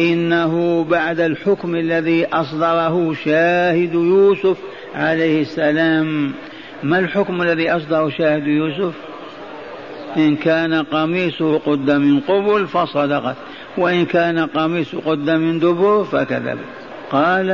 إنه 0.00 0.84
بعد 0.84 1.20
الحكم 1.20 1.74
الذي 1.74 2.26
أصدره 2.26 3.14
شاهد 3.24 3.94
يوسف 3.94 4.56
عليه 4.94 5.42
السلام 5.42 6.32
ما 6.82 6.98
الحكم 6.98 7.42
الذي 7.42 7.70
أصدره 7.70 8.08
شاهد 8.08 8.46
يوسف؟ 8.46 8.94
إن 10.16 10.36
كان 10.36 10.74
قميصه 10.74 11.58
قد 11.58 11.90
من 11.90 12.20
قبل 12.20 12.66
فصدقت 12.66 13.36
وإن 13.78 14.04
كان 14.04 14.46
قميصه 14.46 15.00
قد 15.00 15.30
من 15.30 15.58
دبر 15.58 16.04
فكذب 16.04 16.58
قال 17.10 17.50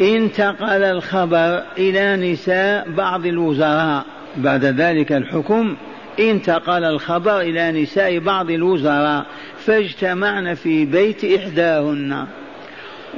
انتقل 0.00 0.82
الخبر 0.84 1.62
إلى 1.78 2.32
نساء 2.32 2.90
بعض 2.90 3.26
الوزراء. 3.26 4.04
بعد 4.36 4.64
ذلك 4.64 5.12
الحكم 5.12 5.76
انتقل 6.20 6.84
الخبر 6.84 7.40
إلى 7.40 7.82
نساء 7.82 8.18
بعض 8.18 8.50
الوزراء 8.50 9.26
فاجتمعن 9.58 10.54
في 10.54 10.84
بيت 10.84 11.24
إحداهن. 11.24 12.26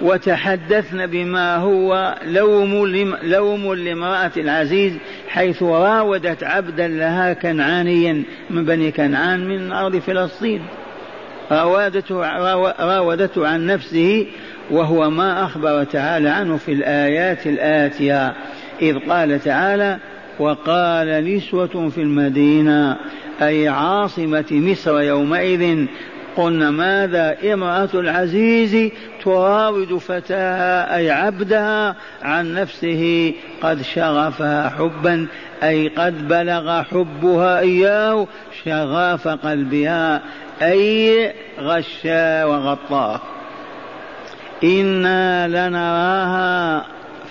وتحدثن 0.03 1.07
بما 1.07 1.57
هو 1.57 2.15
لوم 2.25 2.87
لوم 3.23 3.75
لامرأة 3.75 4.31
العزيز 4.37 4.93
حيث 5.29 5.63
راودت 5.63 6.45
عبدا 6.45 6.89
لها 6.89 7.33
كنعانيا 7.33 8.23
من 8.51 8.65
بني 8.65 8.93
كنعان 8.93 9.49
من 9.49 9.73
أرض 9.73 9.97
فلسطين. 9.97 10.63
راودته 11.51 12.21
راودته 12.81 13.49
عن 13.49 13.67
نفسه 13.67 14.27
وهو 14.71 15.11
ما 15.11 15.45
أخبر 15.45 15.85
تعالى 15.85 16.29
عنه 16.29 16.57
في 16.57 16.73
الآيات 16.73 17.47
الآتية. 17.47 18.35
إذ 18.83 18.99
قال 18.99 19.41
تعالى 19.41 19.99
وقال 20.39 21.37
نسوة 21.37 21.89
في 21.89 22.01
المدينة 22.01 22.97
أي 23.43 23.69
عاصمة 23.69 24.47
مصر 24.51 25.01
يومئذ؟ 25.01 25.87
قلنا 26.37 26.71
ماذا 26.71 27.37
إمرأة 27.55 27.89
العزيز 27.95 28.91
تراود 29.29 29.99
فتاها 29.99 30.97
أي 30.97 31.11
عبدها 31.11 31.97
عن 32.23 32.55
نفسه 32.55 33.35
قد 33.63 33.83
شغفها 33.83 34.69
حبا 34.69 35.27
أي 35.63 35.89
قد 35.89 36.29
بلغ 36.29 36.83
حبها 36.83 37.59
إياه 37.61 38.27
شغاف 38.65 39.29
قلبها 39.29 40.23
أي 40.63 41.33
غشا 41.59 42.45
وغطاه 42.45 43.21
إنا 44.65 45.49
لنراها 45.49 46.85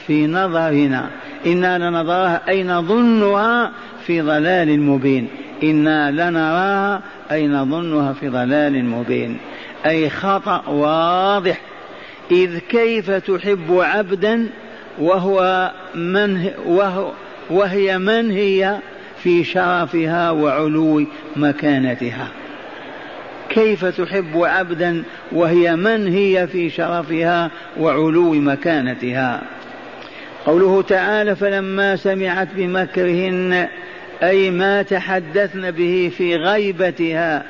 في 0.07 0.27
نظرنا 0.27 1.10
إنا 1.45 1.77
لنظرها 1.77 2.41
أي 2.47 2.63
نظنها 2.63 3.71
في 4.05 4.21
ضلال 4.21 4.81
مبين. 4.81 5.27
إنا 5.63 6.12
لنراها 6.12 7.01
أي 7.31 7.47
نظنها 7.47 8.13
في 8.13 8.29
ضلال 8.29 8.86
مبين. 8.86 9.38
أي 9.86 10.10
خطأ 10.10 10.63
واضح 10.67 11.62
إذ 12.31 12.59
كيف 12.59 13.11
تحب 13.11 13.71
عبدا 13.71 14.47
وهو 14.99 15.71
من 15.95 16.49
وهو 16.65 17.11
وهي 17.49 17.97
من 17.97 18.31
هي 18.31 18.77
في 19.23 19.43
شرفها 19.43 20.31
وعلو 20.31 21.05
مكانتها؟ 21.35 22.27
كيف 23.49 23.85
تحب 23.85 24.37
عبدا 24.37 25.03
وهي 25.31 25.75
من 25.75 26.07
هي 26.07 26.47
في 26.47 26.69
شرفها 26.69 27.51
وعلو 27.79 28.33
مكانتها؟ 28.33 29.41
قوله 30.45 30.81
تعالى 30.81 31.35
فلما 31.35 31.95
سمعت 31.95 32.47
بمكرهن 32.55 33.67
أي 34.23 34.51
ما 34.51 34.81
تحدثن 34.81 35.71
به 35.71 36.11
في 36.17 36.35
غيبتها 36.35 37.43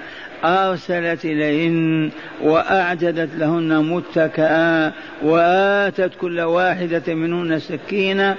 أرسلت 0.46 1.26
إليهن 1.26 2.12
وأعجدت 2.42 3.30
لهن 3.36 3.86
متكئا 3.86 4.94
وآتت 5.24 6.12
كل 6.22 6.40
واحدة 6.42 7.14
منهن 7.14 7.60
سكينة 7.60 8.36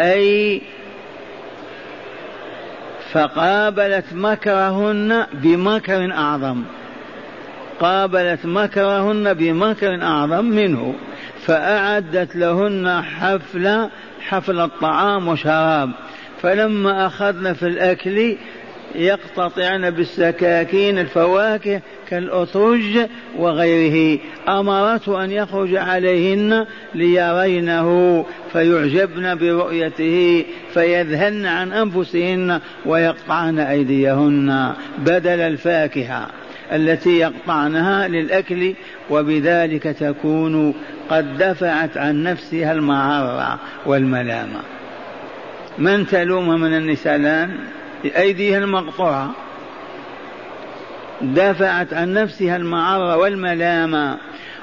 أي 0.00 0.62
فقابلت 3.12 4.04
مكرهن 4.12 5.26
بمكر 5.32 6.12
أعظم. 6.12 6.62
قابلت 7.80 8.46
مكرهن 8.46 9.34
بمكر 9.34 10.02
أعظم 10.02 10.44
منه 10.44 10.94
فأعدت 11.46 12.36
لهن 12.36 13.02
حفل 13.02 13.88
حفل 14.20 14.60
الطعام 14.60 15.28
وشراب 15.28 15.90
فلما 16.42 17.06
أخذن 17.06 17.52
في 17.52 17.66
الأكل 17.66 18.36
يقتطعن 18.94 19.90
بالسكاكين 19.90 20.98
الفواكه 20.98 21.80
كالأطرج 22.08 23.08
وغيره. 23.38 24.18
أمرته 24.48 25.24
أن 25.24 25.30
يخرج 25.30 25.76
عليهن 25.76 26.66
ليرينه 26.94 28.24
فيعجبن 28.52 29.34
برؤيته 29.34 30.44
فيذهلن 30.74 31.46
عن 31.46 31.72
أنفسهن 31.72 32.60
ويقطعن 32.86 33.58
أيديهن. 33.58 34.72
بدل 34.98 35.40
الفاكهة 35.40 36.26
التي 36.72 37.18
يقطعنها 37.18 38.08
للأكل 38.08 38.74
وبذلك 39.10 39.82
تكون 39.82 40.74
قد 41.10 41.38
دفعت 41.38 41.96
عن 41.96 42.22
نفسها 42.22 42.72
المعرة 42.72 43.58
والملامة. 43.86 44.60
من 45.78 46.06
تلوم 46.06 46.60
من 46.60 46.76
النساء 46.76 47.16
الآن؟ 47.16 47.50
بأيديها 48.04 48.58
المقطوعة. 48.58 49.30
دافعت 51.22 51.94
عن 51.94 52.12
نفسها 52.12 52.56
المعرة 52.56 53.16
والملامة. 53.16 54.18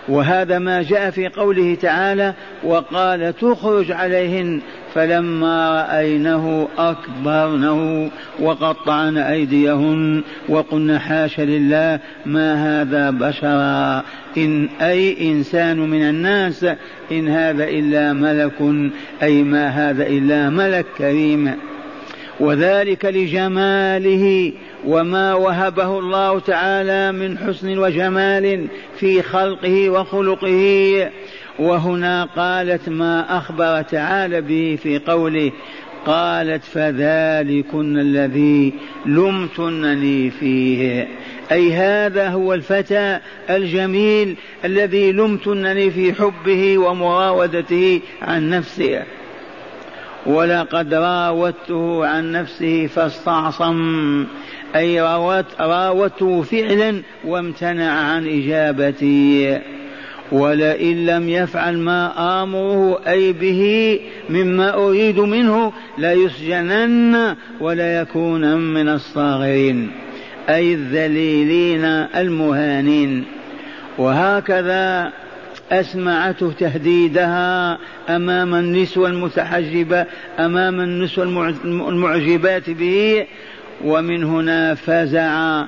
وهذا 0.09 0.59
ما 0.59 0.81
جاء 0.81 1.09
في 1.09 1.27
قوله 1.27 1.75
تعالى 1.75 2.33
وقال 2.63 3.33
تخرج 3.37 3.91
عليهن. 3.91 4.61
فلما 4.93 5.81
رأينه 5.81 6.67
أكبرنه 6.77 8.11
وقطعن 8.39 9.17
أيديهن. 9.17 10.23
وقلن 10.49 10.99
حاش 10.99 11.39
لله 11.39 11.99
ما 12.25 12.81
هذا 12.81 13.09
بشرا. 13.09 14.03
إن 14.37 14.69
أي 14.81 15.31
إنسان 15.31 15.79
من 15.79 16.09
الناس 16.09 16.65
إن 17.11 17.27
هذا 17.29 17.63
إلا 17.63 18.13
ملك. 18.13 18.89
أي 19.23 19.43
ما 19.43 19.67
هذا 19.67 20.07
إلا 20.07 20.49
ملك 20.49 20.85
كريم. 20.97 21.68
وذلك 22.39 23.05
لجماله 23.05 24.53
وما 24.85 25.33
وهبه 25.33 25.99
الله 25.99 26.39
تعالى 26.39 27.11
من 27.11 27.37
حسن 27.37 27.77
وجمال 27.77 28.67
في 28.99 29.21
خلقه 29.21 29.89
وخلقه. 29.89 31.09
وهنا 31.59 32.23
قالت 32.23 32.89
ما 32.89 33.37
أخبر 33.37 33.81
تعالى 33.81 34.41
به 34.41 34.77
في 34.83 34.99
قوله 34.99 35.51
قالت 36.05 36.63
فذلكن 36.63 37.99
الذي 37.99 38.73
لمتنني 39.05 40.29
فيه. 40.29 41.07
أي 41.51 41.73
هذا 41.73 42.29
هو 42.29 42.53
الفتى 42.53 43.19
الجميل 43.49 44.35
الذي 44.65 45.11
لمتنني 45.11 45.91
في 45.91 46.13
حبه 46.13 46.77
ومراودته 46.77 48.01
عن 48.21 48.49
نفسه. 48.49 49.03
ولقد 50.25 50.93
راودته 50.93 52.05
عن 52.05 52.31
نفسه 52.31 52.87
فاستعصم 52.87 54.25
أي 54.75 55.01
راودته 55.59 56.41
فعلا 56.41 57.01
وامتنع 57.25 57.91
عن 57.91 58.27
إجابتي. 58.27 59.59
ولئن 60.31 61.05
لم 61.05 61.29
يفعل 61.29 61.77
ما 61.77 62.11
آمره 62.43 62.99
أي 63.07 63.33
به 63.33 63.99
مما 64.29 64.73
أريد 64.73 65.19
منه 65.19 65.71
ليسجنن 65.97 67.35
وليكون 67.59 68.55
من 68.55 68.89
الصاغرين. 68.89 69.91
أي 70.49 70.73
الذليلين 70.73 71.85
المهانين. 72.15 73.25
وهكذا 73.97 75.11
أسمعته 75.71 76.51
تهديدها 76.51 77.77
أمام 78.09 78.55
النسوة 78.55 79.09
المتحجبة 79.09 80.05
أمام 80.39 80.79
النسوة 80.79 81.23
المعجبات 81.65 82.69
به. 82.69 83.25
ومن 83.83 84.23
هنا 84.23 84.75
فزع 84.75 85.63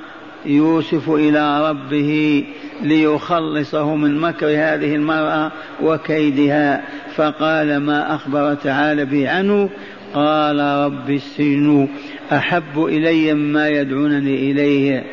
يوسف 0.46 1.10
إلى 1.10 1.70
ربه 1.70 2.44
ليخلصه 2.82 3.96
من 3.96 4.20
مكر 4.20 4.48
هذه 4.48 4.96
المرأة 4.96 5.52
وكيدها. 5.84 6.82
فقال 7.16 7.78
ما 7.78 8.16
أخبر 8.16 8.54
تعالى 8.54 9.06
به 9.06 9.30
عنه؟ 9.30 9.70
قال 10.14 10.60
رب 10.60 11.10
السجن 11.10 11.88
أحب 12.32 12.86
إلي 12.86 13.34
مما 13.34 13.68
يدعونني 13.70 14.52
إليه. 14.52 15.04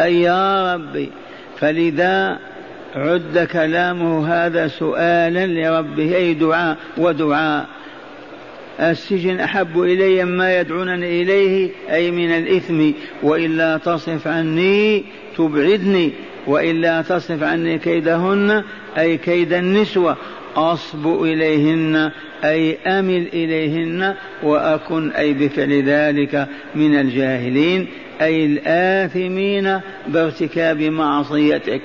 أي 0.00 0.20
يا 0.20 0.74
ربي 0.74 1.10
فلذا 1.58 2.38
عد 2.96 3.48
كلامه 3.52 4.28
هذا 4.28 4.68
سؤالا 4.68 5.46
لربه 5.46 6.16
أي 6.16 6.34
دعاء؟ 6.34 6.76
ودعاء. 6.98 7.66
السجن 8.80 9.40
أحب 9.40 9.80
إلي 9.80 10.24
مما 10.24 10.60
يدعونني 10.60 11.22
إليه 11.22 11.70
أي 11.90 12.10
من 12.10 12.30
الإثم. 12.30 12.90
وإلا 13.22 13.76
تصرف 13.76 14.28
عني 14.28 15.04
تبعدني 15.36 16.12
وإلا 16.46 17.02
تصرف 17.02 17.42
عني 17.42 17.78
كيدهن 17.78 18.62
أي 18.98 19.16
كيد 19.16 19.52
النسوة. 19.52 20.16
أصب 20.56 21.22
إليهن 21.22 22.10
أي 22.44 22.76
أمل 22.86 23.26
إليهن 23.32 24.14
وأكن 24.42 25.10
أي 25.10 25.32
بفعل 25.32 25.82
ذلك 25.82 26.48
من 26.74 27.00
الجاهلين 27.00 27.86
أي 28.20 28.46
الآثمين 28.46 29.80
بارتكاب 30.08 30.82
معصيتك. 30.82 31.82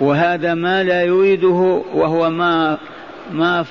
وهذا 0.00 0.54
ما 0.54 0.84
لا 0.84 1.02
يريده 1.02 1.82
وهو 1.94 2.30
ما 2.30 2.78
ما 3.32 3.64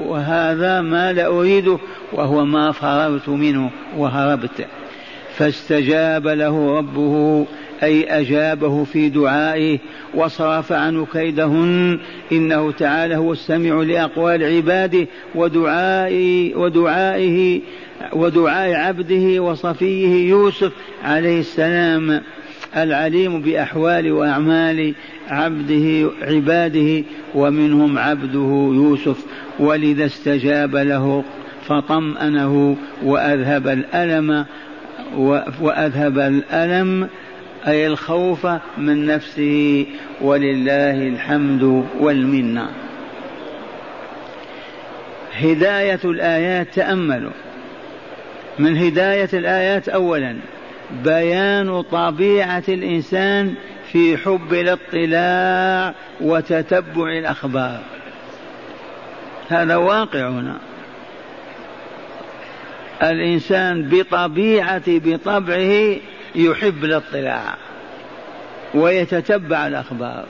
وهذا 0.00 0.80
ما 0.80 1.12
لا 1.12 1.26
أريده 1.26 1.78
وهو 2.12 2.44
ما 2.44 2.72
فررت 2.72 3.28
منه 3.28 3.70
وهربت. 3.96 4.66
فاستجاب 5.36 6.28
له 6.28 6.78
ربه 6.78 7.46
أي 7.82 8.20
أجابه 8.20 8.84
في 8.84 9.08
دعائه 9.08 9.78
وصرف 10.14 10.72
عنه 10.72 11.06
كيدهن. 11.12 11.98
إنه 12.32 12.72
تعالى 12.72 13.16
هو 13.16 13.32
السميع 13.32 13.82
لأقوال 13.82 14.44
عباده 14.56 15.06
ودعائه 15.34 16.54
ودعائه 16.54 17.60
ودعاء 18.12 18.74
عبده 18.74 19.42
وصفيه 19.42 20.28
يوسف 20.28 20.72
عليه 21.04 21.40
السلام. 21.40 22.22
العليم 22.76 23.40
بأحوال 23.40 24.12
وأعمال 24.12 24.94
عبده 25.28 26.10
عباده 26.22 27.04
ومنهم 27.34 27.98
عبده 27.98 28.72
يوسف. 28.74 29.26
ولذا 29.58 30.04
استجاب 30.04 30.76
له 30.76 31.24
فطمأنه 31.66 32.76
وأذهب 33.02 33.68
الألم 33.68 34.44
وأذهب 35.60 36.18
الألم 36.18 37.08
أي 37.66 37.86
الخوف 37.86 38.46
من 38.78 39.06
نفسه. 39.06 39.86
ولله 40.20 41.08
الحمد 41.08 41.84
والمنة. 42.00 42.68
هداية 45.32 46.00
الآيات 46.04 46.74
تأملوا. 46.74 47.32
من 48.58 48.76
هداية 48.76 49.28
الآيات 49.32 49.88
أولا 49.88 50.36
بيان 50.90 51.82
طبيعة 51.82 52.62
الإنسان 52.68 53.54
في 53.92 54.16
حب 54.16 54.54
الاطلاع 54.54 55.94
وتتبع 56.20 57.18
الأخبار. 57.18 57.80
هذا 59.48 59.76
واقعنا 59.76 60.58
الإنسان 63.02 63.88
بطبيعة 63.88 64.82
بطبعه 64.86 65.96
يحب 66.34 66.84
الاطلاع 66.84 67.54
ويتتبع 68.74 69.66
الأخبار. 69.66 70.24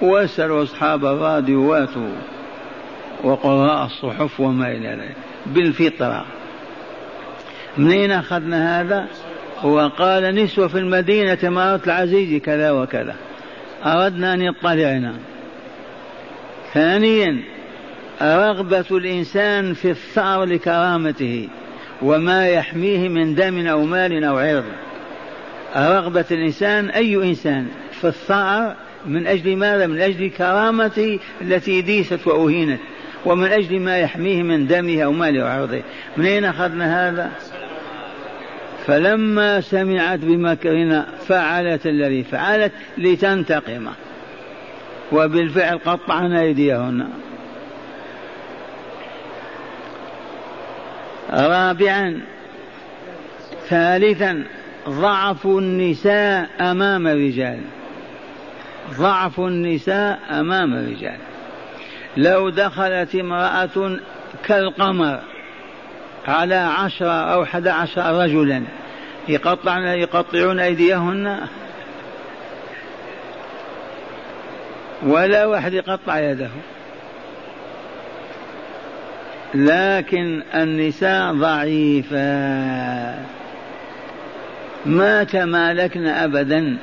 واسألوا 0.00 0.62
أصحاب 0.62 1.04
الراديوات 1.04 1.90
وقراء 3.24 3.84
الصحف 3.84 4.40
وما 4.40 4.72
إلى 4.72 4.88
ذلك. 4.88 5.16
بالفطرة. 5.46 6.26
منين 7.80 8.12
أخذنا 8.12 8.80
هذا؟ 8.80 9.06
وقال 9.62 10.34
نسوة 10.34 10.68
في 10.68 10.78
المدينة 10.78 11.38
مرات 11.42 11.86
العزيز 11.86 12.42
كذا 12.42 12.70
وكذا. 12.70 13.14
أردنا 13.84 14.34
أن 14.34 14.42
يطلعنا. 14.42 15.14
ثانيا 16.74 17.42
رغبة 18.22 18.84
الإنسان 18.90 19.74
في 19.74 19.90
الثأر 19.90 20.44
لكرامته 20.44 21.48
وما 22.02 22.48
يحميه 22.48 23.08
من 23.08 23.34
دم 23.34 23.66
أو 23.66 23.84
مال 23.84 24.24
أو 24.24 24.38
عرض. 24.38 24.64
رغبة 25.76 26.24
الإنسان 26.30 26.90
أي 26.90 27.14
إنسان 27.16 27.66
في 28.00 28.08
الثأر 28.08 28.74
من 29.06 29.26
أجل 29.26 29.56
ماذا؟ 29.56 29.86
من 29.86 30.00
أجل 30.00 30.30
كرامته 30.30 31.18
التي 31.40 31.82
ديست 31.82 32.26
وأهينت 32.26 32.80
ومن 33.26 33.46
أجل 33.46 33.80
ما 33.80 33.98
يحميه 33.98 34.42
من 34.42 34.66
دمه 34.66 35.02
أو 35.02 35.12
ماله 35.12 35.44
وعرضه 35.44 35.82
من 36.16 36.26
أين 36.26 36.44
أخذنا 36.44 37.08
هذا؟ 37.08 37.30
فلما 38.90 39.60
سمعت 39.60 40.18
بمكرنا 40.18 41.06
فعلت 41.28 41.86
الذي 41.86 42.24
فعلت 42.24 42.72
لتنتقم. 42.98 43.86
وبالفعل 45.12 45.78
قطعنا 45.78 46.40
أيديهن. 46.40 47.08
رابعا 51.30 52.20
ثالثا 53.68 54.44
ضعف 54.88 55.46
النساء 55.46 56.48
أمام 56.60 57.06
الرجال. 57.06 57.60
ضعف 58.98 59.40
النساء 59.40 60.18
أمام 60.30 60.74
الرجال. 60.74 61.18
لو 62.16 62.48
دخلت 62.48 63.14
امرأة 63.14 63.98
كالقمر 64.46 65.20
على 66.28 66.54
عشرة 66.54 67.32
أو 67.32 67.44
حد 67.44 67.68
عشر 67.68 68.22
رجلا 68.22 68.62
يقطعن 69.30 69.82
يقطعون 69.82 70.60
أيديهن. 70.60 71.38
ولا 75.02 75.46
واحد 75.46 75.72
يقطع 75.72 76.18
يده. 76.18 76.50
لكن 79.54 80.42
النساء 80.54 81.32
ضعيفات 81.32 83.18
ما 84.86 85.24
تمالكن 85.24 86.06
أبدا. 86.06 86.78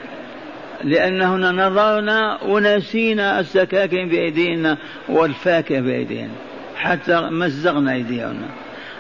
لأنهن 0.84 1.68
نظرنا 1.68 2.44
ونسينا 2.44 3.40
السكاكين 3.40 4.10
بأيدينا 4.10 4.78
والفاكهة 5.10 5.80
بأيدينا 5.80 6.34
حتى 6.76 7.22
مزقنا 7.22 7.94
أيديهن. 7.94 8.42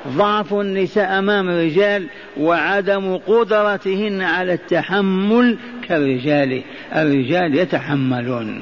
ضعف 0.07 0.53
النساء 0.53 1.19
أمام 1.19 1.49
الرجال 1.49 2.07
وعدم 2.37 3.17
قدرتهن 3.17 4.21
على 4.21 4.53
التحمل 4.53 5.57
كالرجال. 5.87 6.61
الرجال 6.95 7.55
يتحملون 7.55 8.61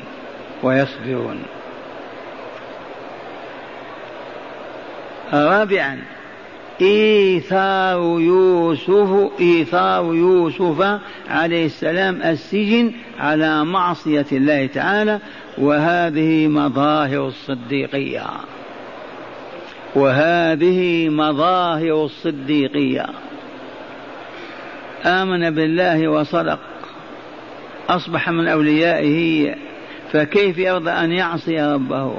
ويصبرون. 0.63 1.43
رابعا 5.33 5.97
إيثار 6.81 8.19
يوسف 8.19 9.31
إيثار 9.39 10.13
يوسف 10.13 10.99
عليه 11.29 11.65
السلام 11.65 12.21
السجن 12.21 12.91
على 13.19 13.65
معصية 13.65 14.25
الله 14.31 14.65
تعالى 14.65 15.19
وهذه 15.57 16.47
مظاهر 16.47 17.27
الصديقية. 17.27 18.23
وهذه 19.95 21.09
مظاهر 21.09 22.05
الصديقية. 22.05 23.05
آمن 25.05 25.55
بالله 25.55 26.07
وصدق. 26.07 26.59
أصبح 27.89 28.29
من 28.29 28.47
أوليائه 28.47 29.55
فكيف 30.11 30.57
يرضى 30.57 30.91
أن 30.91 31.11
يعصي 31.11 31.61
ربه؟ 31.61 32.13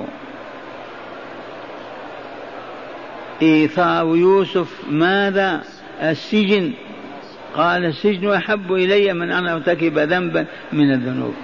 إيثار 3.42 4.16
يوسف 4.16 4.84
ماذا؟ 4.90 5.62
السجن. 6.02 6.72
قال 7.54 7.84
السجن 7.84 8.32
أحب 8.32 8.72
إلي 8.72 9.12
من 9.12 9.32
أن 9.32 9.46
أرتكب 9.46 9.98
ذنبا 9.98 10.46
من 10.72 10.92
الذنوب. 10.92 11.34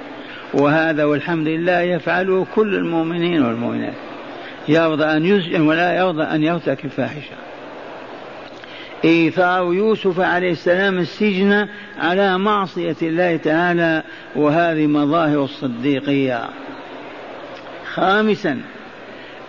وهذا 0.55 1.05
والحمد 1.05 1.49
لله 1.49 1.81
يفعله 1.81 2.47
كل 2.55 2.75
المؤمنين 2.75 3.43
والمؤمنات. 3.43 4.12
يرضى 4.69 5.05
أن 5.05 5.27
يسجن 5.27 5.61
ولا 5.61 5.97
يرضى 5.97 6.23
أن 6.23 6.43
يرتكب 6.43 6.89
فاحشة. 6.89 7.37
إيثار 9.05 9.75
يوسف 9.75 10.21
عليه 10.21 10.51
السلام 10.51 10.99
السجن 10.99 11.67
على 11.99 12.39
معصية 12.39 12.97
الله 13.03 13.37
تعالى 13.37 14.03
وهذه 14.37 14.87
مظاهر 14.87 15.45
الصديقية. 15.45 16.49
خامسا 17.95 18.61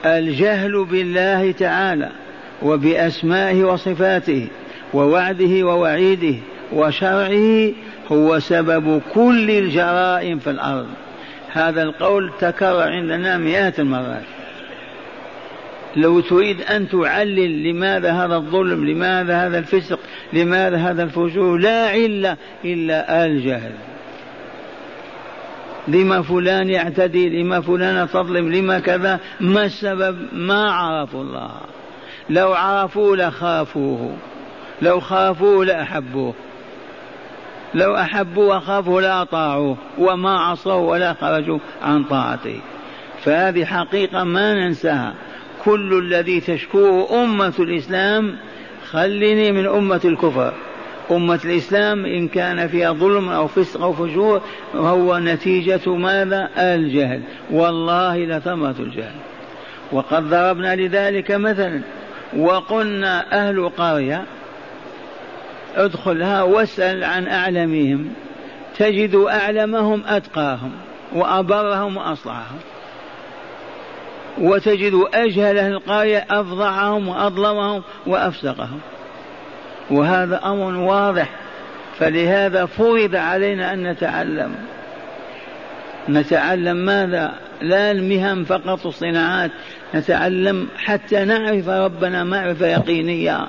الجهل 0.06 0.86
بالله 0.86 1.52
تعالى 1.52 2.10
وبأسمائه 2.62 3.64
وصفاته 3.64 4.48
ووعده 4.94 5.64
ووعيده 5.64 6.36
وشرعه 6.74 7.72
هو 8.12 8.40
سبب 8.40 9.02
كل 9.14 9.52
الجرائم 9.52 10.40
في 10.40 10.50
الأرض. 10.50 10.88
هذا 11.52 11.84
القول 11.84 12.32
تكرر 12.40 12.82
عندنا 12.82 13.38
مئات 13.38 13.80
المرات. 13.80 14.24
لو 15.96 16.20
تريد 16.20 16.62
أن 16.62 16.90
تعلل 16.90 17.64
لماذا 17.64 18.12
هذا 18.12 18.36
الظلم 18.36 18.86
لماذا 18.86 19.48
هذا 19.48 19.60
الفسق 19.60 20.00
لماذا 20.34 20.78
هذا 20.78 21.04
الفجور 21.04 21.58
لا 21.58 21.88
علة 21.88 22.38
إلا 22.66 23.26
الجهل 23.26 23.72
لما 25.88 26.22
فلان 26.22 26.70
يعتدي 26.70 27.30
لما 27.30 27.62
فلان 27.62 28.08
تظلم 28.08 28.52
لما 28.52 28.80
كذا 28.80 29.20
ما 29.40 29.66
السبب؟ 29.66 30.28
ما 30.34 30.72
عرفوا 30.72 31.22
الله. 31.22 31.52
لو 32.30 32.54
عرفوا 32.54 33.16
لخافوه. 33.16 34.16
لو 34.82 35.00
خافوه 35.00 35.66
لأحبوه. 35.66 36.34
لو 37.74 37.96
أحبوا 37.96 38.56
وخافوا 38.56 39.02
لأطاعوه 39.02 39.78
وما 39.98 40.40
عصوا 40.40 40.92
ولا 40.92 41.14
خرجوا 41.14 41.60
عن 41.82 42.04
طاعته. 42.04 42.60
فهذه 43.24 43.66
حقيقة 43.66 44.24
ما 44.24 44.54
ننساها. 44.54 45.14
كل 45.66 45.98
الذي 45.98 46.40
تشكوه 46.40 47.24
أمة 47.24 47.54
الإسلام 47.60 48.36
خلني 48.92 49.52
من 49.52 49.68
أمة 49.68 50.02
الكفر. 50.06 50.54
أمة 51.12 51.40
الإسلام 51.46 52.06
إن 52.06 52.28
كان 52.28 52.68
فيها 52.68 52.92
ظلم 52.92 53.30
أو 53.30 53.48
فسق 53.48 53.82
أو 53.82 53.94
فجور 53.94 54.42
هو 54.76 55.18
نتيجة 55.20 55.96
ماذا؟ 55.96 56.50
الجهل. 56.58 57.22
والله 57.52 58.18
لثمرة 58.18 58.76
الجهل. 58.80 59.16
وقد 59.92 60.30
ضربنا 60.30 60.76
لذلك 60.76 61.32
مثلا. 61.32 61.82
وقلنا 62.38 63.48
أهل 63.48 63.70
قرية 63.70 64.26
ادخلها 65.76 66.42
واسأل 66.42 67.04
عن 67.04 67.28
أعلمهم. 67.28 68.14
تجد 68.78 69.16
أعلمهم 69.16 70.04
أتقاهم 70.08 70.72
وأبرهم 71.14 71.98
وأصلحهم. 71.98 72.60
وتجد 74.38 75.04
أجهل 75.14 75.58
أهل 75.58 75.72
القرية 75.72 76.26
أفظعهم 76.30 77.08
وأظلمهم 77.08 77.84
وأفسقهم. 78.08 78.80
وهذا 79.92 80.42
أمر 80.46 80.76
واضح 80.76 81.30
فلهذا 82.00 82.66
فرض 82.66 83.16
علينا 83.16 83.74
أن 83.74 83.84
نتعلم. 83.84 84.56
نتعلم 86.10 86.78
ماذا؟ 86.78 87.34
لا 87.62 87.92
المهن 87.92 88.44
فقط 88.44 88.86
الصناعات. 88.86 89.52
نتعلم 89.96 90.68
حتى 90.78 91.26
نعرف 91.26 91.70
ربنا 91.70 92.24
معرفة 92.24 92.68
يقينية. 92.68 93.48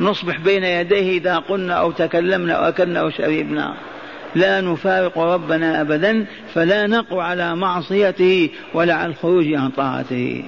نصبح 0.00 0.38
بين 0.38 0.64
يديه 0.64 1.18
إذا 1.18 1.36
قلنا 1.38 1.74
أو 1.74 1.90
تكلمنا 1.90 2.54
أو 2.54 2.68
أكلنا 2.68 3.00
أو 3.00 3.10
شربنا. 3.10 3.74
لا 4.36 4.60
نفارق 4.60 5.18
ربنا 5.18 5.80
أبدا 5.80 6.26
فلا 6.54 6.86
نقع 6.86 7.22
على 7.22 7.56
معصيته 7.56 8.50
ولا 8.74 8.94
على 8.94 9.10
الخروج 9.10 9.54
عن 9.54 9.70
طاعته. 9.70 10.44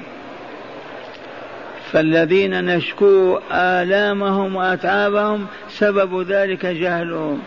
فالذين 1.93 2.65
نشكو 2.65 3.39
آلامهم 3.53 4.57
وأتعابهم 4.57 5.47
سبب 5.69 6.23
ذلك 6.23 6.67
جهلهم. 6.67 7.41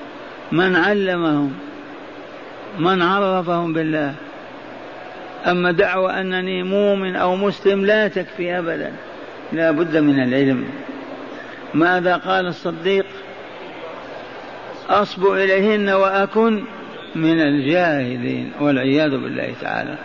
من 0.51 0.75
علمهم 0.75 1.53
من 2.79 3.01
عرفهم 3.01 3.73
بالله. 3.73 4.13
أما 5.47 5.71
دعوة 5.71 6.21
أنني 6.21 6.63
مؤمن 6.63 7.15
أو 7.15 7.35
مسلم 7.35 7.85
لا 7.85 8.07
تكفي 8.07 8.57
أبدا 8.59 8.91
لا 9.53 9.71
بد 9.71 9.97
من 9.97 10.23
العلم. 10.23 10.65
ماذا 11.73 12.15
قال 12.15 12.47
الصديق؟ 12.47 13.05
أصب 14.91 15.25
إليهن 15.25 15.89
وأكن 15.89 16.63
من 17.15 17.41
الجاهلين 17.41 18.51
والعياذ 18.59 19.11
بالله 19.11 19.53
تعالى. 19.61 19.97